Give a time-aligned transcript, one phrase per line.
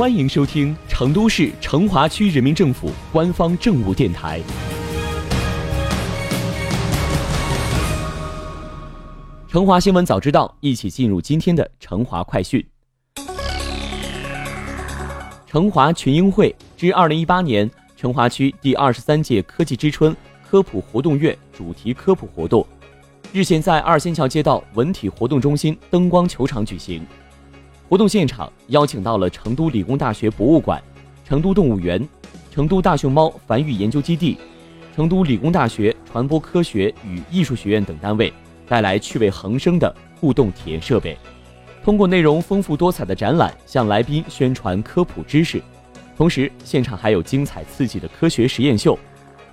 [0.00, 4.40] 欢迎收听成都市成华区人民政府官方政务电台。
[9.46, 12.66] 成华新闻早知道，一起进入今天的成华快讯。
[15.46, 20.16] 成华群英会之二零一八年成华区第二十三届科技之春
[20.48, 22.66] 科普活动月主题科普活动，
[23.34, 27.06] 日前在二仙桥街道文体活动中心灯光球场举行。
[27.90, 30.80] 活动现场邀请到了成都理工大学博物馆、
[31.24, 32.08] 成都动物园、
[32.48, 34.38] 成都大熊猫繁育研究基地、
[34.94, 38.32] 成都理工大学传播科学与艺术学院等单位，
[38.68, 41.18] 带来趣味横生的互动体验设备。
[41.82, 45.60] 通过内容丰富多彩的展览，向来宾宣传科普知识。
[46.16, 48.96] 同时，现场还有精彩刺激的科学实验秀，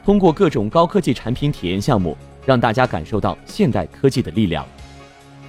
[0.06, 4.64] 通过各种高科技产品体验项目，让大家感受到现代科技的力量。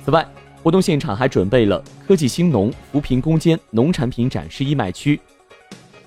[0.02, 0.26] 此外，
[0.62, 5.18] 活动现场还准备了科技兴农扶贫攻坚农产品展示义卖区，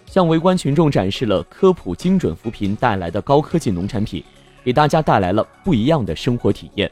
[0.05, 4.23] 向围观群众展示了科普精准扶贫带来的高科技农产品，
[4.63, 6.91] 给大家带来了不一样的生活体验。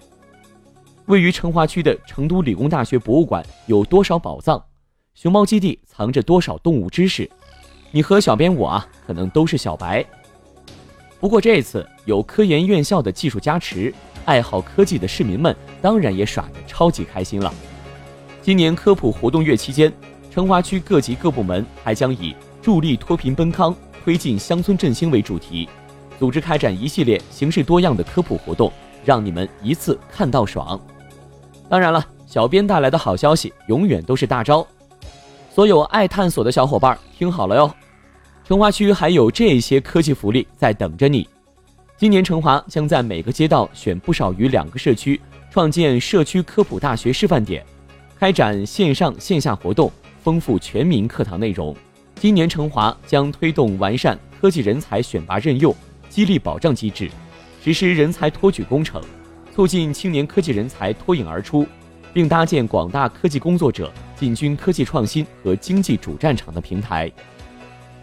[1.06, 4.64] 位于成华区的成都理工大学博物馆有多少宝藏？
[5.14, 7.30] 熊猫基地藏着多少动物知识？
[7.92, 10.06] 你和小编我啊，可能都是小白。
[11.20, 13.94] 不过这次有科研院校的技术加持。
[14.30, 17.52] 爱好科技的市民们当然也耍得超级开心了。
[18.44, 19.92] 今年科普活动月期间，
[20.30, 25.68] 成华区各级各部门还将以助力脱贫奔康、推进乡村振兴为主题，
[26.20, 28.72] 组织开展一系列形式多样的科普活动，
[29.04, 30.80] 让你们一次看到爽。
[31.68, 34.66] 当然了，小编带来的好消息永远都是大招，
[35.52, 37.74] 所有爱探索的小伙伴听好了哟，
[38.48, 41.28] 成华区还有这些科技福利在等着你。
[42.00, 45.20] 今年成华将在每个街道选不少于两个社区，
[45.52, 47.62] 创建社区科普大学示范点，
[48.18, 49.92] 开展线上线下活动，
[50.24, 51.76] 丰富全民课堂内容。
[52.16, 55.76] 今年成华将推动完善科技人才选拔任用、
[56.08, 57.12] 激励保障机制，
[57.62, 59.02] 实施人才托举工程，
[59.54, 61.68] 促进青年科技人才脱颖而出，
[62.14, 67.12] 并搭建广大科技工作者进军科技创新和经济主战场的平台。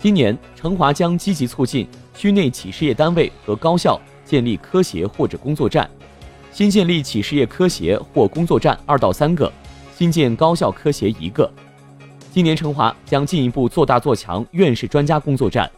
[0.06, 1.84] 今年，成华将积极促进
[2.14, 5.90] 区内企事业单位和高校建立科协或者工作站，
[6.52, 9.52] 新建立企事业科协或工作站二到三个，
[9.96, 11.52] 新建高校科协一个。
[12.32, 15.68] 今年，成华将进一步做大做强院士专家工作站，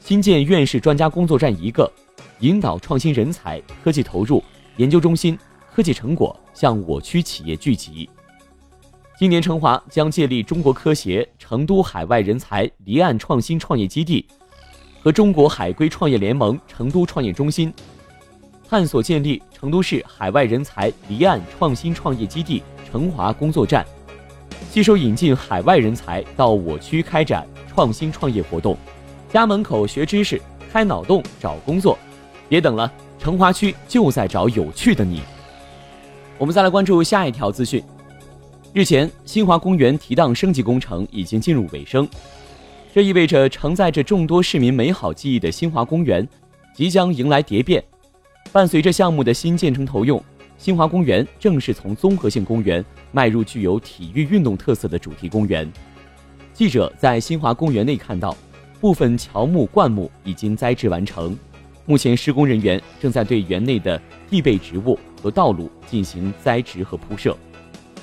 [0.00, 1.90] 新建院士专家工作站一个，
[2.38, 4.40] 引导创新人才、科技投入、
[4.76, 5.36] 研究中心、
[5.74, 8.08] 科技成果向我区企业聚集。
[9.22, 14.26] 今年，成华将建立中国科协成都海外人才离岸创新创业基地
[15.00, 17.72] 和中国海归创业联盟成都创业中心，
[18.68, 23.86] 探索建立成都市海外人才离岸创新创业基地成华工作站，
[24.72, 28.76] 吸收引进海外人才到我区开展创新创业活动。
[29.32, 31.96] 家门口学知识，开脑洞找工作，
[32.48, 35.22] 别等了，成华区就在找有趣的你。
[36.38, 37.80] 我们再来关注下一条资讯。
[38.74, 42.08] 日前，新华公园提档升级工程已经进入尾声，
[42.94, 46.26] 这意味着承载着众多市民美好记忆的新华公园
[46.74, 47.84] 即将迎来蝶变。
[48.50, 50.22] 伴随着项目的新建成投用，
[50.56, 55.70] 新华公园正式从综合性公园迈入具有体育运动特色的主题公园。
[56.54, 58.34] 记者在新华公园内看到，
[58.80, 61.36] 部分乔木、灌木已经栽植完成，
[61.84, 64.00] 目前施工人员正在对园内的
[64.30, 67.36] 地被植物和道路进行栽植和铺设。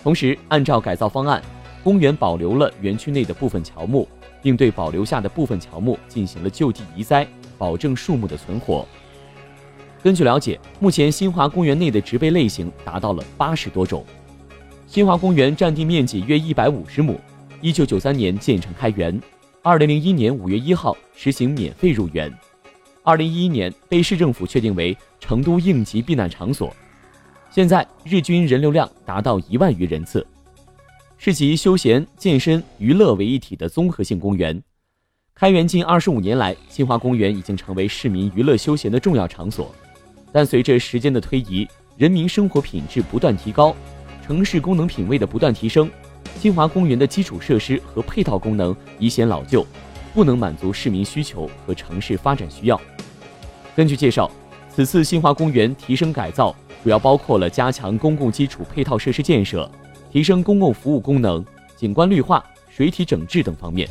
[0.03, 1.41] 同时，按照改造方案，
[1.83, 4.07] 公园保留了园区内的部分乔木，
[4.41, 7.27] 并对保留下的部分乔木进行了就地移栽，
[7.57, 8.87] 保证树木的存活。
[10.01, 14.05] 根据了解，目前新华公园内的植被类型达到了八十多种。
[14.87, 17.19] 新华公园占地面积约一百五十亩，
[17.61, 19.21] 一九九三年建成开园，
[19.61, 22.33] 二零零一年五月一号实行免费入园，
[23.03, 26.73] 二零一一年被市政府确定为成都应急避难场所。
[27.51, 30.25] 现在日均人流量达到一万余人次，
[31.17, 34.61] 是集休闲、健身、娱乐为一体的综合性公园。
[35.33, 39.73] 开园近二十五年来，新华公园已经成为市民娱乐休闲的重要场所。
[40.31, 41.67] 但随着时间的推移，
[41.97, 43.75] 人民生活品质不断提高，
[44.23, 45.89] 城市功能品位的不断提升，
[46.37, 49.65] 新华公园的基础设施和配套功能已显老旧，
[50.13, 52.79] 不能满足市民需求和城市发展需要。
[53.75, 54.29] 根据介绍，
[54.69, 56.55] 此次新华公园提升改造。
[56.83, 59.69] 主要包括了加强公共基础配套设施建设、
[60.11, 61.43] 提升公共服务功能、
[61.75, 63.87] 景观绿化、水体整治等方面。